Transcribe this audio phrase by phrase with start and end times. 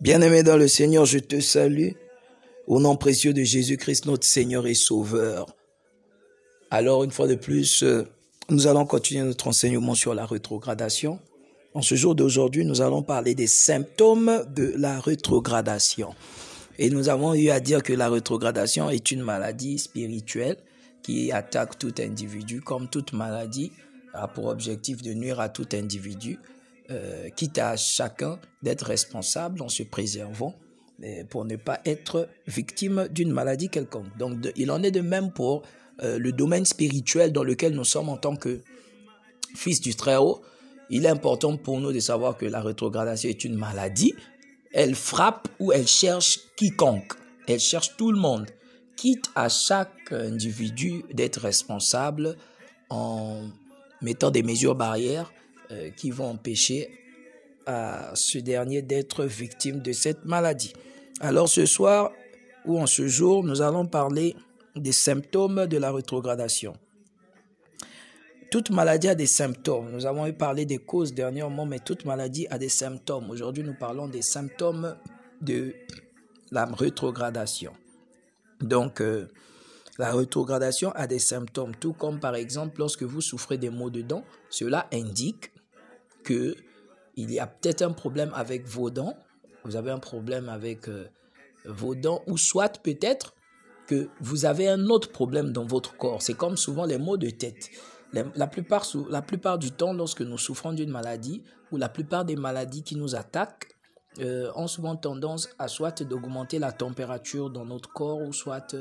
[0.00, 1.90] Bien-aimé dans le Seigneur, je te salue
[2.68, 5.46] au nom précieux de Jésus-Christ, notre Seigneur et Sauveur.
[6.70, 8.04] Alors, une fois de plus, euh,
[8.48, 11.18] nous allons continuer notre enseignement sur la rétrogradation.
[11.74, 16.14] En ce jour d'aujourd'hui, nous allons parler des symptômes de la rétrogradation.
[16.78, 20.58] Et nous avons eu à dire que la rétrogradation est une maladie spirituelle
[21.02, 23.72] qui attaque tout individu, comme toute maladie
[24.14, 26.38] a pour objectif de nuire à tout individu.
[26.90, 30.54] Euh, quitte à chacun d'être responsable en se préservant
[31.28, 34.16] pour ne pas être victime d'une maladie quelconque.
[34.16, 35.62] Donc il en est de même pour
[36.02, 38.62] euh, le domaine spirituel dans lequel nous sommes en tant que
[39.54, 40.40] fils du Très-Haut.
[40.88, 44.14] Il est important pour nous de savoir que la rétrogradation est une maladie.
[44.72, 47.12] Elle frappe ou elle cherche quiconque.
[47.46, 48.46] Elle cherche tout le monde.
[48.96, 52.36] Quitte à chaque individu d'être responsable
[52.88, 53.42] en
[54.00, 55.30] mettant des mesures barrières
[55.70, 56.88] euh, qui vont empêcher
[57.66, 60.72] à ce dernier d'être victime de cette maladie.
[61.20, 62.12] Alors ce soir
[62.64, 64.34] ou en ce jour, nous allons parler
[64.76, 66.74] des symptômes de la rétrogradation.
[68.50, 69.90] Toute maladie a des symptômes.
[69.90, 73.28] Nous avons parlé des causes dernièrement, mais toute maladie a des symptômes.
[73.30, 74.96] Aujourd'hui, nous parlons des symptômes
[75.42, 75.74] de
[76.50, 77.72] la rétrogradation.
[78.60, 79.28] Donc, euh,
[79.98, 84.00] la rétrogradation a des symptômes, tout comme par exemple lorsque vous souffrez des maux de
[84.00, 85.50] dents, cela indique
[86.28, 86.54] que
[87.16, 89.16] il y a peut-être un problème avec vos dents,
[89.64, 91.08] vous avez un problème avec euh,
[91.64, 93.34] vos dents, ou soit peut-être
[93.86, 96.20] que vous avez un autre problème dans votre corps.
[96.20, 97.70] C'est comme souvent les maux de tête.
[98.12, 102.96] La plupart, du temps, lorsque nous souffrons d'une maladie, ou la plupart des maladies qui
[102.96, 103.68] nous attaquent,
[104.20, 108.76] euh, ont souvent tendance à soit d'augmenter la température dans notre corps, ou soit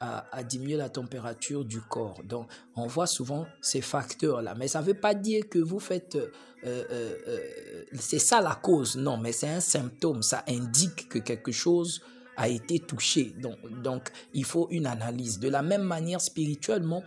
[0.00, 2.22] à, diminuer la température du corps.
[2.24, 4.54] Donc, on voit souvent ces facteurs-là.
[4.54, 6.16] Mais ça ne veut pas dire que vous faites...
[6.16, 6.28] Euh,
[6.64, 8.96] euh, euh, c'est ça la cause.
[8.96, 10.22] Non, mais c'est un symptôme.
[10.22, 12.02] Ça indique que quelque chose
[12.36, 13.34] a été touché.
[13.40, 15.38] Donc, donc, il faut une analyse.
[15.38, 17.02] De la même manière, spirituellement,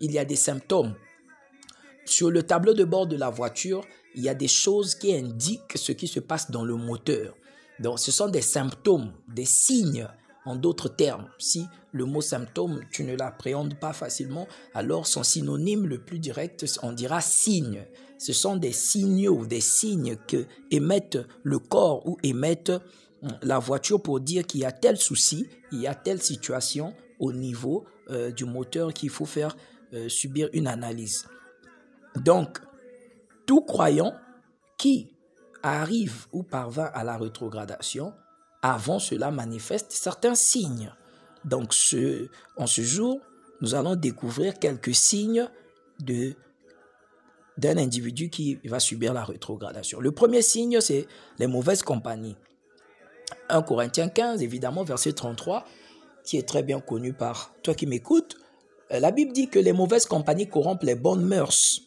[0.00, 0.94] il y a des symptômes.
[2.04, 5.76] Sur le tableau de bord de la voiture, il y a des choses qui indiquent
[5.76, 7.34] ce qui se passe dans le moteur.
[7.78, 10.08] Donc, ce sont des symptômes, des signes
[10.44, 15.86] en d'autres termes, si le mot symptôme, tu ne l'appréhendes pas facilement, alors son synonyme
[15.86, 17.84] le plus direct, on dira signe.
[18.18, 22.72] Ce sont des signaux, des signes que émettent le corps ou émettent
[23.22, 26.94] hum, la voiture pour dire qu'il y a tel souci, il y a telle situation
[27.18, 29.56] au niveau euh, du moteur qu'il faut faire
[29.92, 31.26] euh, subir une analyse.
[32.16, 32.60] Donc,
[33.46, 34.14] tout croyant
[34.78, 35.14] qui
[35.62, 38.12] arrive ou parvint à la rétrogradation
[38.62, 40.92] avant cela manifeste certains signes.
[41.44, 43.20] Donc ce, en ce jour,
[43.60, 45.48] nous allons découvrir quelques signes
[46.00, 46.34] de
[47.58, 50.00] d'un individu qui va subir la rétrogradation.
[50.00, 51.06] Le premier signe, c'est
[51.38, 52.36] les mauvaises compagnies.
[53.50, 55.66] 1 Corinthiens 15, évidemment, verset 33,
[56.24, 58.36] qui est très bien connu par toi qui m'écoutes.
[58.90, 61.82] Euh, la Bible dit que les mauvaises compagnies corrompent les bonnes mœurs.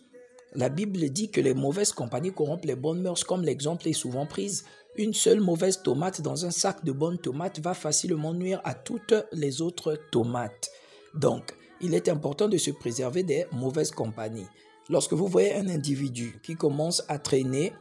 [0.55, 4.25] La Bible dit que les mauvaises compagnies corrompent les bonnes mœurs, comme l'exemple est souvent
[4.25, 4.63] prise
[4.97, 9.13] une seule mauvaise tomate dans un sac de bonnes tomates va facilement nuire à toutes
[9.33, 10.69] les autres tomates.
[11.13, 14.47] Donc, il est important de se préserver des mauvaises compagnies.
[14.89, 17.73] Lorsque vous voyez un individu qui commence à traîner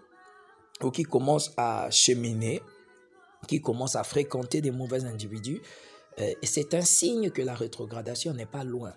[0.82, 2.60] ou qui commence à cheminer,
[3.46, 5.60] qui commence à fréquenter des mauvais individus,
[6.18, 8.92] euh, c'est un signe que la rétrogradation n'est pas loin.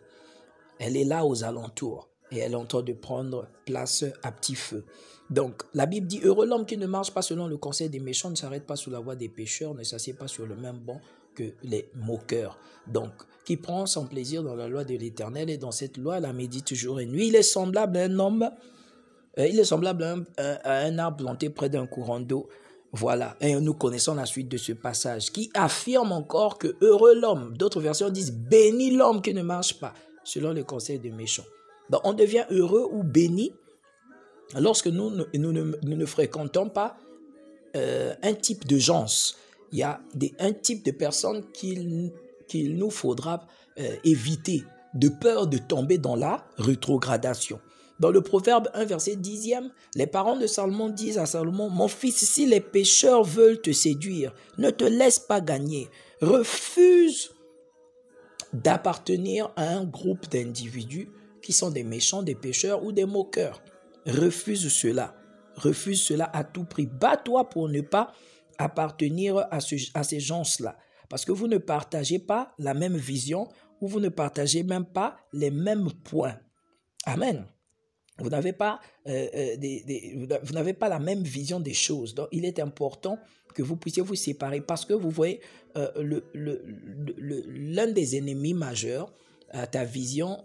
[0.80, 4.56] Elle est là aux alentours et elle est en train de prendre place à petit
[4.56, 4.86] feu.
[5.30, 8.30] Donc, la Bible dit, heureux l'homme qui ne marche pas selon le conseil des méchants,
[8.30, 11.02] ne s'arrête pas sous la voie des pécheurs, ne s'assied pas sur le même banc
[11.36, 12.58] que les moqueurs.
[12.88, 13.12] Donc,
[13.46, 16.74] qui prend son plaisir dans la loi de l'Éternel et dans cette loi la médite
[16.74, 17.28] jour et nuit.
[17.28, 18.50] Il est semblable à un homme,
[19.38, 20.04] euh, il est semblable
[20.38, 22.48] à un, arbre planté près d'un courant d'eau.
[22.94, 27.56] Voilà, et nous connaissons la suite de ce passage qui affirme encore que heureux l'homme.
[27.58, 29.94] D'autres versions disent béni l'homme qui ne marche pas
[30.24, 31.44] selon le conseil des méchants.
[31.90, 33.54] Donc on devient heureux ou béni
[34.60, 36.98] lorsque nous, ne, fréquentons pas
[37.76, 39.06] euh, un type de gens,
[39.72, 42.12] il y a des, un type de personnes qu'il
[42.48, 43.46] qu'il nous faudra
[43.78, 44.64] euh, éviter
[44.94, 47.60] de peur de tomber dans la rétrogradation.
[48.00, 49.56] Dans le Proverbe 1, verset 10
[49.96, 54.34] les parents de Salomon disent à Salomon, Mon fils, si les pécheurs veulent te séduire,
[54.58, 55.90] ne te laisse pas gagner.
[56.22, 57.32] Refuse
[58.54, 61.10] d'appartenir à un groupe d'individus
[61.48, 63.64] qui sont des méchants, des pécheurs ou des moqueurs.
[64.06, 65.16] Refuse cela.
[65.56, 66.88] Refuse cela à tout prix.
[66.88, 68.12] Bats-toi pour ne pas
[68.58, 69.60] appartenir à,
[69.94, 70.78] à ces gens-là.
[71.08, 73.48] Parce que vous ne partagez pas la même vision
[73.80, 76.38] ou vous ne partagez même pas les mêmes points.
[77.06, 77.46] Amen.
[78.20, 82.14] vous n'avez pas, euh, euh, des, vous n'avez pas la même vision des choses.
[82.14, 83.18] Donc, il est important
[83.54, 85.40] que vous puissiez vous séparer parce que vous voyez,
[85.78, 89.14] euh, l'un le, le, des ennemis majeurs
[89.52, 90.44] à ta vision,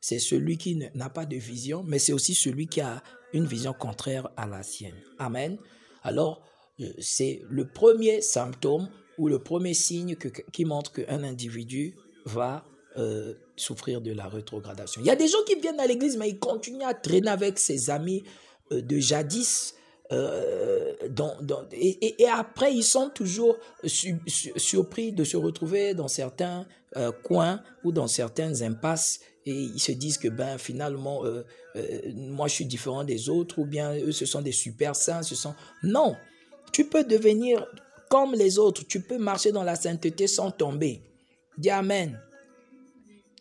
[0.00, 3.02] c'est celui qui n'a pas de vision, mais c'est aussi celui qui a
[3.32, 4.94] une vision contraire à la sienne.
[5.18, 5.58] Amen.
[6.02, 6.42] Alors,
[6.98, 8.88] c'est le premier symptôme
[9.18, 10.16] ou le premier signe
[10.52, 11.94] qui montre qu'un individu
[12.24, 12.64] va
[12.98, 15.00] euh, souffrir de la rétrogradation.
[15.00, 17.58] Il y a des gens qui viennent à l'église, mais ils continuent à traîner avec
[17.58, 18.24] ses amis
[18.72, 19.74] euh, de jadis.
[20.12, 20.92] Euh,
[21.72, 26.66] et, et, après, ils sont toujours surpris de se retrouver dans certains
[27.24, 31.22] coins ou dans certaines impasses et ils se disent que ben finalement
[32.14, 35.34] moi je suis différent des autres ou bien eux ce sont des super saints ce
[35.34, 36.16] sont non
[36.72, 37.64] tu peux devenir
[38.10, 41.00] comme les autres tu peux marcher dans la sainteté sans tomber
[41.58, 42.18] dis amen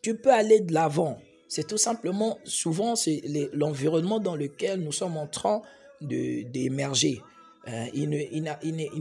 [0.05, 1.17] tu peux aller de l'avant.
[1.47, 3.23] C'est tout simplement, souvent, c'est
[3.53, 5.63] l'environnement dans lequel nous sommes en train
[5.99, 7.23] d'émerger.
[7.67, 8.11] Euh, il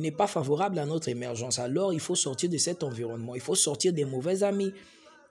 [0.00, 1.58] n'est pas favorable à notre émergence.
[1.58, 3.34] Alors, il faut sortir de cet environnement.
[3.34, 4.72] Il faut sortir des mauvais amis.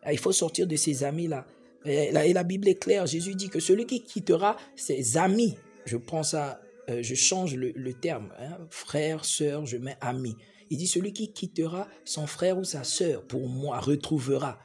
[0.06, 1.44] Euh, il faut sortir de ces amis-là.
[1.86, 3.06] Et, la Bible est claire.
[3.06, 7.94] Jésus dit que celui qui quittera ses amis, je prends ça, euh, je change le,
[7.94, 10.36] terme, hein, frère, sœur, je mets ami.
[10.70, 14.60] Il dit celui qui quittera son frère ou sa sœur pour moi retrouvera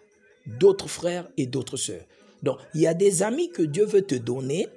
[0.46, 2.04] d'autres frères et d'autres sœurs.
[2.42, 4.68] Donc, il y a des amis que Dieu veut te donner,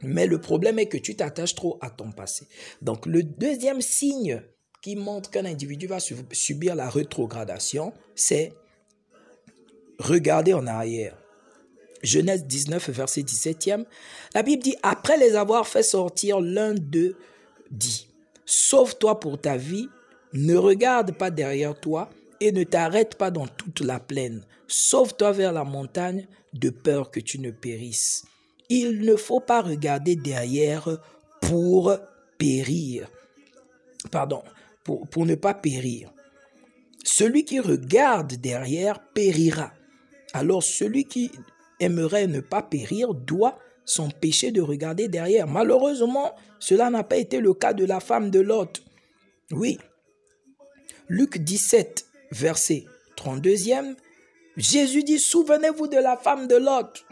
[0.00, 2.46] mais le problème est que tu t'attaches trop à ton passé.
[2.80, 4.42] Donc, le deuxième signe
[4.82, 8.52] qui montre qu'un individu va subir la rétrogradation, c'est
[9.98, 11.21] regarder en arrière.
[12.02, 13.84] Genèse 19, verset 17e,
[14.34, 17.16] la Bible dit, après les avoir fait sortir, l'un d'eux
[17.70, 18.08] dit,
[18.44, 19.88] Sauve-toi pour ta vie,
[20.32, 22.10] ne regarde pas derrière toi,
[22.40, 24.44] et ne t'arrête pas dans toute la plaine.
[24.66, 28.24] Sauve-toi vers la montagne de peur que tu ne périsses.
[28.68, 30.98] Il ne faut pas regarder derrière
[31.40, 31.96] pour
[32.38, 33.08] périr.
[34.10, 34.42] Pardon,
[34.82, 36.12] pour ne pas périr.
[37.04, 39.72] Celui qui regarde derrière périra.
[40.32, 41.30] Alors celui qui
[41.80, 45.46] aimerait ne pas périr doit s'empêcher de regarder derrière.
[45.46, 48.82] Malheureusement, cela n'a pas été le cas de la femme de Lot.
[49.50, 49.78] Oui.
[51.08, 52.84] Luc 17, verset
[53.16, 53.96] 32e,
[54.56, 57.04] Jésus dit, souvenez-vous de la femme de Lot.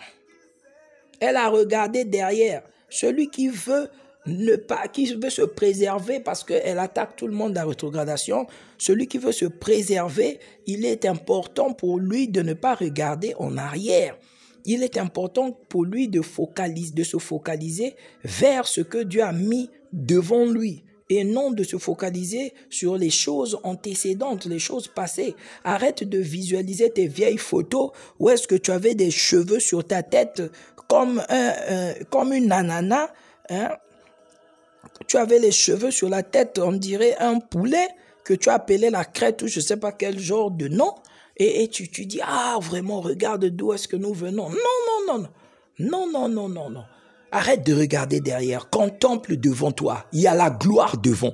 [1.20, 2.62] Elle a regardé derrière.
[2.88, 3.88] Celui qui veut
[4.26, 8.46] ne pas, qui veut se préserver parce qu'elle attaque tout le monde à rétrogradation,
[8.78, 13.56] celui qui veut se préserver, il est important pour lui de ne pas regarder en
[13.56, 14.16] arrière.
[14.64, 19.32] Il est important pour lui de, focaliser, de se focaliser vers ce que Dieu a
[19.32, 25.34] mis devant lui et non de se focaliser sur les choses antécédentes, les choses passées.
[25.64, 30.02] Arrête de visualiser tes vieilles photos où est-ce que tu avais des cheveux sur ta
[30.02, 30.42] tête
[30.88, 33.12] comme, un, comme une nanana.
[33.48, 33.70] Hein?
[35.06, 37.88] Tu avais les cheveux sur la tête, on dirait un poulet
[38.24, 40.94] que tu appelais la crête ou je ne sais pas quel genre de nom.
[41.42, 44.50] Et, tu, tu dis, ah vraiment, regarde d'où est-ce que nous venons.
[44.50, 45.28] Non, non, non, non.
[45.78, 46.84] Non, non, non, non, non.
[47.32, 50.04] Arrête de regarder derrière, contemple devant toi.
[50.12, 51.32] Il y a la gloire devant.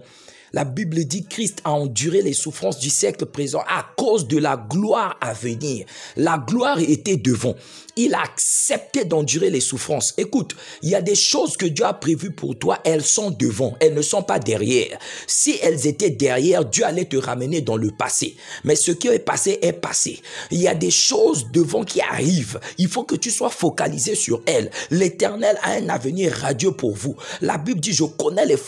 [0.53, 4.57] La Bible dit Christ a enduré les souffrances du siècle présent à cause de la
[4.57, 5.87] gloire à venir.
[6.17, 7.55] La gloire était devant.
[7.99, 10.13] Il a accepté d'endurer les souffrances.
[10.19, 13.75] Écoute, il y a des choses que Dieu a prévues pour toi, elles sont devant,
[13.81, 14.99] elles ne sont pas derrière.
[15.27, 18.37] Si elles étaient derrière, Dieu allait te ramener dans le passé.
[18.65, 20.21] Mais ce qui est passé est passé.
[20.51, 22.61] Il y a des choses devant qui arrivent.
[22.77, 24.71] Il faut que tu sois focalisé sur elles.
[24.91, 27.17] L'Éternel a un avenir radieux pour vous.
[27.41, 28.59] La Bible dit, je connais les,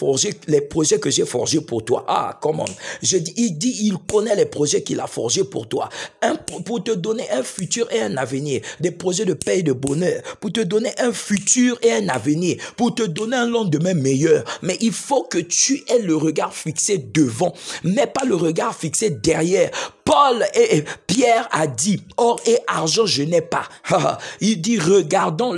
[0.47, 2.04] les projets que j'ai forgés toi.
[2.08, 2.64] Ah, comment
[3.02, 5.88] Je dis, il dit, il connaît les projets qu'il a forgés pour toi.
[6.23, 8.61] Un, pour te donner un futur et un avenir.
[8.80, 10.23] Des projets de paix et de bonheur.
[10.40, 12.56] Pour te donner un futur et un avenir.
[12.76, 14.44] Pour te donner un lendemain meilleur.
[14.62, 17.54] Mais il faut que tu aies le regard fixé devant.
[17.85, 19.70] Mais pas le regard fixé derrière.
[20.04, 23.68] Paul et Pierre a dit, or et argent je n'ai pas.
[24.40, 25.54] il dit, regardons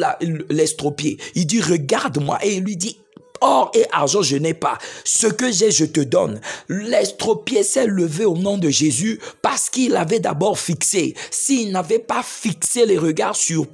[0.49, 1.19] l'estropié.
[1.35, 2.39] Il dit, regarde-moi.
[2.43, 2.99] Et il lui dit,
[3.41, 4.77] Or et argent, je n'ai pas.
[5.05, 6.41] Ce que j'ai, je te donne.
[6.69, 11.15] L'estropié s'est levé au nom de Jésus parce qu'il avait d'abord fixé.
[11.31, 13.67] S'il n'avait pas fixé les regards sur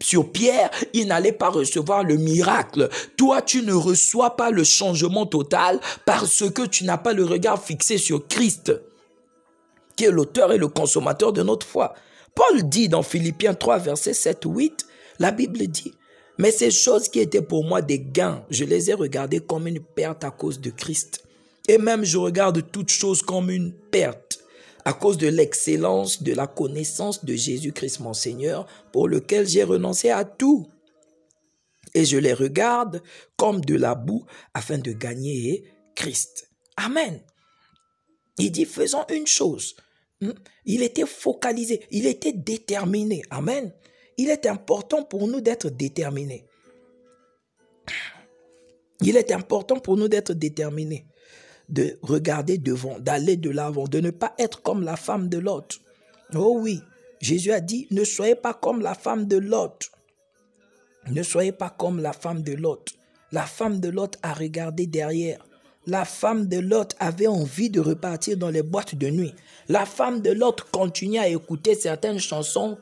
[0.00, 2.88] sur Pierre, il n'allait pas recevoir le miracle.
[3.16, 7.62] Toi, tu ne reçois pas le changement total parce que tu n'as pas le regard
[7.62, 8.72] fixé sur Christ,
[9.96, 11.94] qui est l'auteur et le consommateur de notre foi.
[12.34, 14.86] Paul dit dans Philippiens 3, versets 7, 8,
[15.18, 15.92] la Bible dit,
[16.38, 19.80] mais ces choses qui étaient pour moi des gains, je les ai regardées comme une
[19.80, 21.24] perte à cause de Christ.
[21.68, 24.40] Et même je regarde toutes choses comme une perte
[24.84, 30.10] à cause de l'excellence de la connaissance de Jésus-Christ mon Seigneur, pour lequel j'ai renoncé
[30.10, 30.66] à tout.
[31.94, 33.02] et je les regarde
[33.36, 35.64] comme de la boue afin de gagner
[35.94, 36.50] Christ.
[36.76, 37.20] Amen.
[38.36, 39.76] Il dit, faisons une chose.
[40.20, 40.32] Hmm?
[40.64, 43.22] Il était focalisé, il était déterminé.
[43.30, 43.72] Amen.
[44.16, 46.46] Il est important pour nous d'être déterminés.
[49.00, 51.06] Il est important pour nous d'être déterminés,
[51.68, 55.80] de regarder devant, d'aller de l'avant, de ne pas être comme la femme de Lot.
[56.34, 56.80] Oh oui,
[57.20, 59.90] Jésus a dit, ne soyez pas comme la femme de Lot.
[61.10, 62.94] Ne soyez pas comme la femme de Lot.
[63.32, 65.44] La femme de Lot a regardé derrière.
[65.86, 69.34] La femme de Lot avait envie de repartir dans les boîtes de nuit.
[69.68, 72.78] La femme de Lot continuait à écouter certaines chansons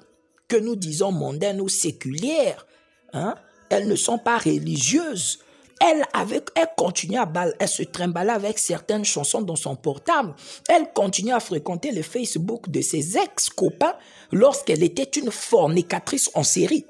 [0.53, 2.67] que nous disons mondaines ou séculières.
[3.15, 3.37] Hein?
[3.71, 5.39] Elles ne sont pas religieuses
[5.81, 10.35] elle, avec, elle continuait à balle, elle se trimballait avec certaines chansons dans son portable.
[10.69, 13.95] Elle continuait à fréquenter le Facebook de ses ex-copains
[14.31, 16.87] lorsqu'elle était une fornicatrice en série.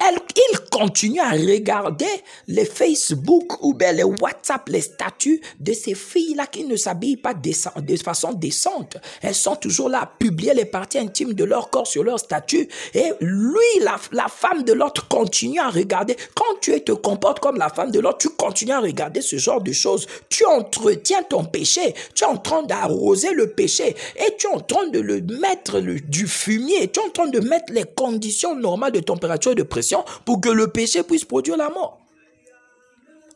[0.00, 2.06] Elle, il continue à regarder
[2.48, 7.32] les Facebook ou bien les WhatsApp, les statuts de ces filles-là qui ne s'habillent pas
[7.34, 8.96] de façon décente.
[9.22, 12.68] Elles sont toujours là à publier les parties intimes de leur corps sur leur statut.
[12.92, 16.16] Et lui, la, femme de l'autre, continue à regarder.
[16.34, 19.60] Quand tu te comportes comme la femme de l'autre, tu continues à regarder ce genre
[19.60, 20.06] de choses.
[20.28, 21.94] Tu entretiens ton péché.
[22.14, 23.94] Tu es en train d'arroser le péché.
[24.16, 26.88] Et tu es en train de le mettre du fumier.
[26.88, 29.83] Tu es en train de mettre les conditions normales de température et de pression
[30.24, 31.98] pour que le péché puisse produire la mort.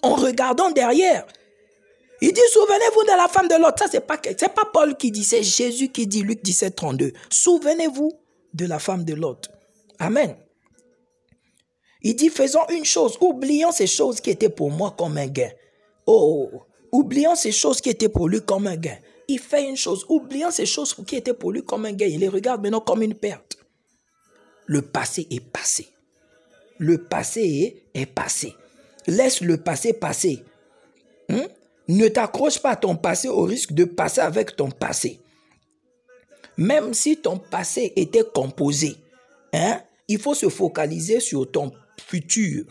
[0.02, 1.26] En regardant derrière,
[2.20, 3.78] il dit, souvenez-vous de la femme de l'autre.
[3.78, 7.12] Ça, c'est pas, pas Paul qui dit, c'est Jésus qui dit, Luc 17, 32.
[7.30, 8.12] Souvenez-vous
[8.54, 9.50] de la femme de l'autre.
[9.98, 10.36] Amen.
[12.02, 15.50] Il dit, faisons une chose, oublions ces choses qui étaient pour moi comme un gain.
[16.06, 16.50] Oh,
[16.90, 18.96] oublions ces choses qui étaient pour lui comme un gain.
[19.28, 22.06] Il fait une chose, oublions ces choses qui étaient pour lui comme un gain.
[22.06, 23.58] Il les regarde maintenant comme une perte.
[24.66, 25.88] Le passé est passé.
[26.78, 28.54] Le passé est, passé.
[29.06, 30.44] Laisse le passé passer.
[31.28, 31.46] Hmm?
[31.88, 35.20] Ne t'accroche pas ton passé au risque de passer avec ton passé.
[36.56, 38.96] Même si ton passé était composé,
[39.52, 42.64] hein, il faut se focaliser sur ton futur.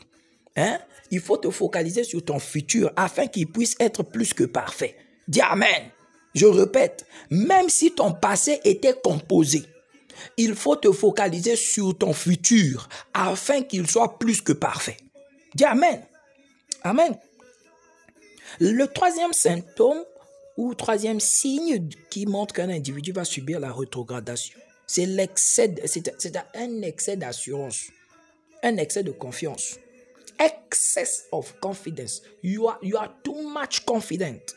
[0.56, 0.80] Hein?
[1.12, 4.96] Il faut te focaliser sur ton futur afin qu'il puisse être plus que parfait.
[5.28, 5.92] Dis Amen.
[6.36, 9.64] Je répète, même si ton passé était composé,
[10.38, 14.98] il faut te focaliser sur ton futur afin qu'il soit plus que parfait.
[15.56, 16.04] Dis Amen.
[16.84, 17.18] Amen.
[18.60, 20.04] Le troisième symptôme
[20.56, 24.58] ou troisième signe qui montre qu'un individu va subir la rétrogradation,
[24.88, 27.92] c'est l'excès, c'est un excès d'assurance,
[28.64, 29.78] un excès de confiance.
[30.40, 32.22] Excess of confidence.
[32.44, 34.54] You are, you are too much confident.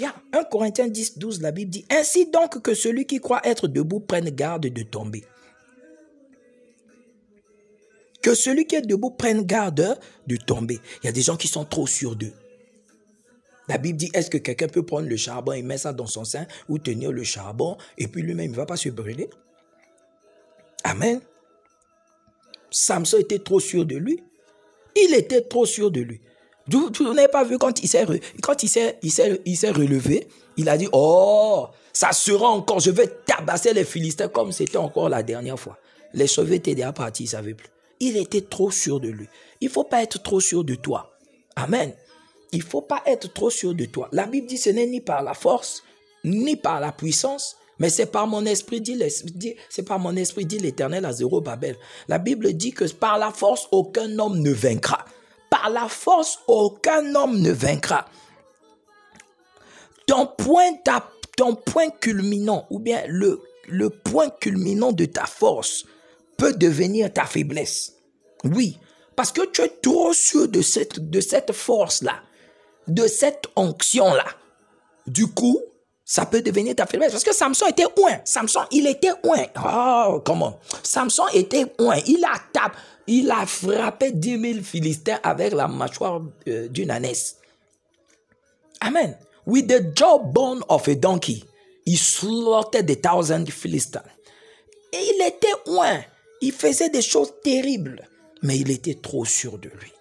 [0.00, 0.14] Yeah.
[0.32, 4.00] 1 Corinthiens 10, 12, la Bible dit, Ainsi donc que celui qui croit être debout
[4.00, 5.24] prenne garde de tomber.
[8.22, 10.80] Que celui qui est debout prenne garde de tomber.
[11.02, 12.32] Il y a des gens qui sont trop sûrs d'eux.
[13.68, 16.24] La Bible dit, est-ce que quelqu'un peut prendre le charbon et mettre ça dans son
[16.24, 19.28] sein ou tenir le charbon et puis lui-même ne va pas se brûler?
[20.84, 21.20] Amen.
[22.70, 24.22] Samson était trop sûr de lui.
[24.96, 26.20] Il était trop sûr de lui.
[26.70, 28.28] Vous, n'avez pas vu quand il s'est relevé,
[30.56, 35.08] il a dit "Oh, ça sera encore, je vais tabasser les Philistins comme c'était encore
[35.08, 35.78] la dernière fois."
[36.14, 37.68] Les cheveux étaient déjà partis, il savait plus.
[38.00, 39.28] Il était trop sûr de lui.
[39.60, 41.12] Il faut pas être trop sûr de toi.
[41.56, 41.92] Amen.
[42.52, 44.08] Il faut pas être trop sûr de toi.
[44.12, 45.82] La Bible dit ce n'est ni par la force,
[46.24, 48.98] ni par la puissance, mais c'est par mon esprit, dit,
[49.68, 51.76] c'est par mon esprit, dit l'Éternel à zéro Babel.
[52.08, 55.04] La Bible dit que par la force, aucun homme ne vaincra.
[55.50, 58.06] Par la force, aucun homme ne vaincra.
[60.06, 60.72] Ton point,
[61.36, 65.84] ton point culminant, ou bien le, le point culminant de ta force,
[66.36, 67.94] peut devenir ta faiblesse.
[68.44, 68.78] Oui,
[69.16, 72.22] parce que tu es trop sûr de cette, de cette force-là,
[72.86, 74.26] de cette onction-là.
[75.06, 75.60] Du coup,
[76.04, 77.12] ça peut devenir ta faiblesse.
[77.12, 78.20] Parce que Samson était oint.
[78.24, 79.46] Samson, il était oint.
[79.62, 80.58] Oh, comment?
[80.82, 81.98] Samson était oint.
[82.06, 82.76] Il a tapé,
[83.08, 87.38] il a frappé 10 000 Philistins avec la mâchoire euh, d'une ânesse.
[88.80, 89.16] Amen.
[89.46, 91.42] With the jawbone of a donkey,
[91.86, 94.02] he slaughtered the thousand Philistines.
[94.92, 96.02] Et il était oint.
[96.40, 98.06] Il faisait des choses terribles.
[98.42, 99.92] Mais il était trop sûr de lui.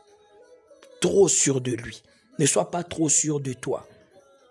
[1.01, 2.03] Trop sûr de lui.
[2.39, 3.87] Ne sois pas trop sûr de toi.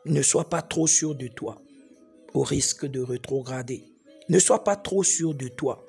[0.06, 1.60] Ne sois pas trop sûr de toi,
[2.32, 3.84] au risque de rétrograder.
[4.28, 5.84] Ne sois pas trop sûr de toi,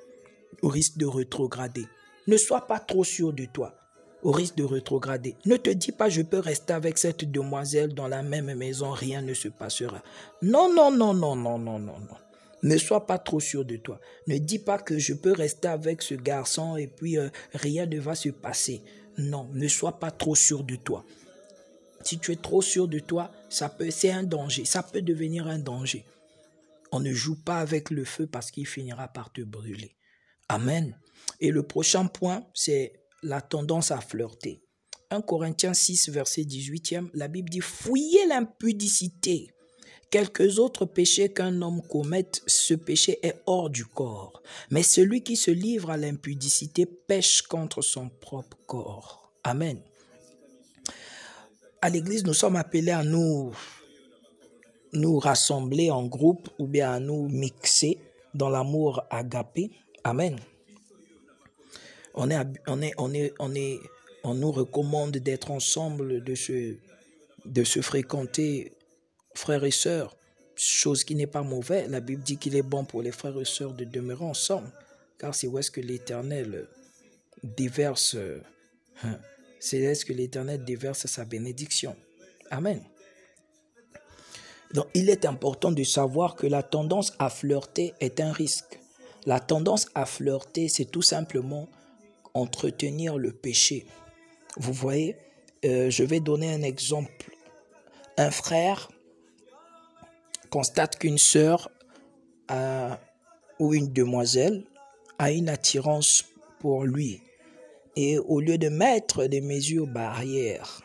[0.62, 1.86] au risque de rétrograder.
[2.28, 3.74] Ne sois pas trop sûr de toi,
[4.22, 5.34] au risque de rétrograder.
[5.46, 9.22] Ne te dis pas je peux rester avec cette demoiselle dans la même maison, rien
[9.22, 10.02] ne se passera.
[10.42, 12.16] Non, non, non, non, non, non, non, non.
[12.62, 13.98] Ne sois pas trop sûr de toi.
[14.26, 17.98] Ne dis pas que je peux rester avec ce garçon et puis euh, rien ne
[17.98, 18.82] va se passer.
[19.16, 21.06] Non, ne sois pas trop sûr de toi.
[22.04, 24.66] Si tu es trop sûr de toi, ça peut, c'est un danger.
[24.66, 26.04] Ça peut devenir un danger.
[26.92, 29.96] On ne joue pas avec le feu parce qu'il finira par te brûler.
[30.50, 30.94] Amen.
[31.40, 34.62] Et le prochain point, c'est la tendance à flirter.
[35.10, 39.50] 1 Corinthiens 6, verset 18e, la Bible dit Fouillez l'impudicité.
[40.10, 44.42] Quelques autres péchés qu'un homme commette, ce péché est hors du corps.
[44.70, 49.32] Mais celui qui se livre à l'impudicité pêche contre son propre corps.
[49.44, 49.80] Amen.
[51.82, 53.52] À l'église, nous sommes appelés à nous,
[54.92, 57.98] nous rassembler en groupe ou bien à nous mixer
[58.34, 59.70] dans l'amour agapé.
[60.04, 60.38] Amen.
[62.20, 63.78] On, est, on, est, on, est, on, est,
[64.24, 66.74] on nous recommande d'être ensemble, de se,
[67.44, 68.72] de se fréquenter,
[69.34, 70.16] frères et sœurs,
[70.56, 71.88] chose qui n'est pas mauvaise.
[71.88, 74.68] La Bible dit qu'il est bon pour les frères et sœurs de demeurer ensemble,
[75.16, 76.66] car c'est où est-ce que l'Éternel
[77.44, 78.16] déverse,
[79.04, 79.20] hein,
[79.60, 81.94] c'est est-ce que l'Éternel déverse sa bénédiction.
[82.50, 82.82] Amen.
[84.74, 88.80] Donc, il est important de savoir que la tendance à flirter est un risque.
[89.24, 91.68] La tendance à flirter, c'est tout simplement
[92.38, 93.86] entretenir le péché.
[94.56, 95.16] Vous voyez,
[95.64, 97.30] euh, je vais donner un exemple.
[98.16, 98.90] Un frère
[100.50, 101.70] constate qu'une sœur
[103.58, 104.64] ou une demoiselle
[105.18, 106.24] a une attirance
[106.60, 107.20] pour lui.
[107.96, 110.82] Et au lieu de mettre des mesures barrières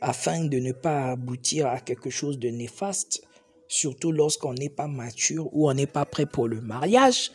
[0.00, 3.22] afin de ne pas aboutir à quelque chose de néfaste,
[3.68, 7.32] surtout lorsqu'on n'est pas mature ou on n'est pas prêt pour le mariage,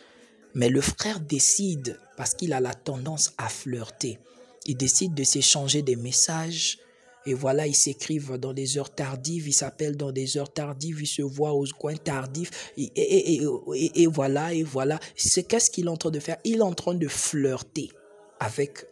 [0.54, 4.18] mais le frère décide, parce qu'il a la tendance à flirter,
[4.66, 6.78] il décide de s'échanger des messages.
[7.26, 11.06] Et voilà, ils s'écrivent dans des heures tardives, ils s'appellent dans des heures tardives, ils
[11.06, 12.72] se voient aux coins tardifs.
[12.78, 14.98] Et, voilà, et voilà.
[15.16, 16.38] C'est qu'est-ce qu'il est en train de faire?
[16.44, 17.90] Il est en train de flirter
[18.38, 18.86] avec...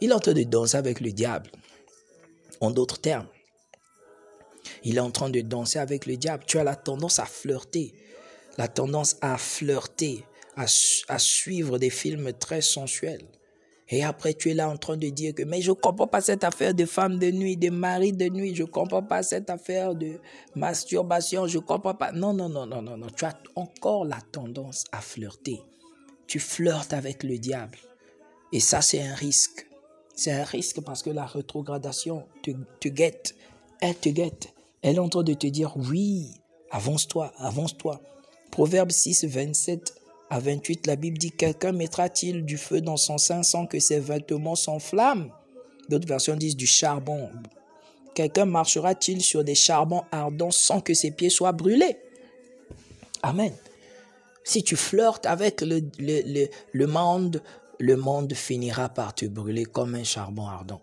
[0.00, 1.50] Il est en train de danser avec le diable.
[2.60, 3.26] En d'autres termes.
[4.84, 6.44] Il est en train de danser avec le diable.
[6.46, 7.92] Tu as la tendance à flirter.
[8.56, 10.24] La tendance à flirter
[10.56, 13.26] à, suivre des films très sensuels.
[13.88, 16.20] Et après, tu es là en train de dire que, mais je ne comprends pas
[16.20, 19.48] cette affaire de femme de nuit, de mari de nuit, je ne comprends pas cette
[19.48, 20.18] affaire de
[20.56, 22.10] masturbation, je ne comprends pas.
[22.10, 23.06] Non, non, non, non, non, non.
[23.14, 25.60] Tu as encore la tendance à flirter.
[26.26, 27.78] Tu flirtes avec le diable.
[28.52, 29.68] Et ça, c'est un risque.
[30.16, 33.36] C'est un risque parce que la rétrogradation te, te guette.
[33.80, 34.48] Elle te guette.
[34.82, 36.30] Elle est en train de te dire, oui,
[36.72, 38.00] avance-toi, avance-toi.
[38.50, 43.42] Proverbe 6, 27 à 28, la Bible dit Quelqu'un mettra-t-il du feu dans son sein
[43.42, 45.30] sans que ses vêtements s'enflamment?
[45.88, 47.30] D'autres versions disent du charbon.
[48.14, 51.96] Quelqu'un marchera-t-il sur des charbons ardents sans que ses pieds soient brûlés?
[53.22, 53.52] Amen.
[54.42, 57.42] Si tu flirtes avec le, le, le, monde,
[57.78, 60.82] le monde finira par te brûler comme un charbon ardent.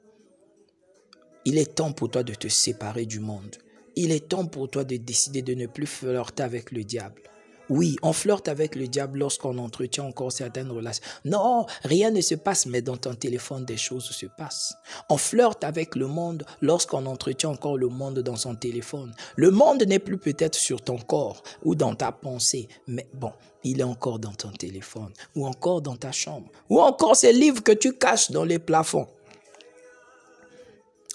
[1.46, 3.58] Il est temps pour toi de te séparer du monde.
[3.96, 7.22] Il est temps pour toi de décider de ne plus flirter avec le diable.
[7.70, 11.04] Oui, on flirte avec le diable lorsqu'on entretient encore certaines relations.
[11.24, 14.76] Non, rien ne se passe, mais dans ton téléphone, des choses se passent.
[15.10, 19.14] On flirte avec le monde lorsqu'on entretient encore le monde dans son téléphone.
[19.38, 23.32] Le monde n'est plus peut-être sur ton corps ou dans ta pensée, mais bon,
[23.64, 27.64] il est encore dans ton téléphone ou encore dans ta chambre ou encore ces livres
[27.64, 29.08] que tu caches dans les plafonds.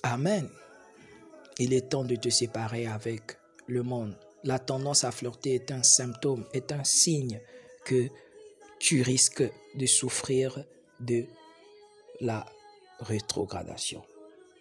[0.03, 0.49] Amen.
[1.59, 4.15] Il est temps de te séparer avec le monde
[4.49, 7.39] la tendance à flirter est un symptôme, est un signe
[7.85, 8.09] que
[8.79, 10.65] tu risques de souffrir
[11.01, 11.27] de
[12.23, 12.47] la
[13.01, 14.03] rétrogradation.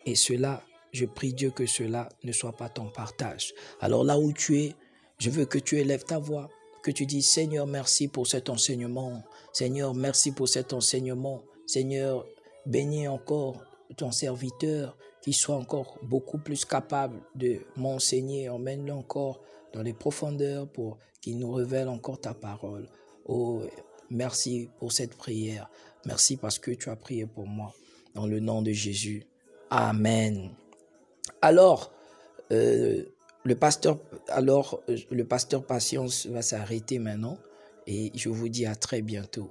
[0.06, 3.54] Et cela, je prie Dieu que cela ne soit pas ton partage.
[3.80, 4.76] Alors là où tu es,
[5.20, 6.50] je veux que tu élèves ta voix,
[6.84, 9.24] que tu dis Seigneur, merci pour cet enseignement.
[9.54, 11.44] Seigneur, merci pour cet enseignement.
[11.66, 12.26] Seigneur,
[12.66, 13.64] bénis encore
[13.96, 18.50] ton serviteur, qu'il soit encore beaucoup plus capable de m'enseigner.
[18.50, 19.40] Emmène-le encore
[19.74, 22.88] dans les profondeurs pour qu'il nous révèle encore ta parole.
[23.26, 23.64] Oh,
[24.10, 25.70] merci pour cette prière.
[26.06, 27.74] Merci parce que tu as prié pour moi.
[28.16, 29.24] Dans le nom de Jésus.
[29.70, 30.52] Amen.
[31.42, 31.92] Alors,
[32.52, 33.04] euh,
[33.44, 34.00] le pasteur,
[34.30, 37.38] alors, le pasteur Patience va s'arrêter maintenant
[37.86, 39.50] et je vous dis à très bientôt.